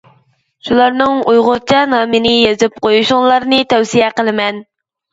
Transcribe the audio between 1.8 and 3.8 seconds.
نامىنى يېزىپ قۇيۇشۇڭلارنى